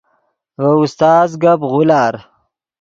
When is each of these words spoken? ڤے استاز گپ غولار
ڤے 0.59 0.71
استاز 0.83 1.29
گپ 1.43 1.61
غولار 1.71 2.13